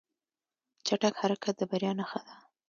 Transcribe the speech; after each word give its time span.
چټک 0.85 1.13
حرکت 1.21 1.55
د 1.57 1.61
بریا 1.71 1.91
نښه 1.99 2.21
ده. 2.27 2.35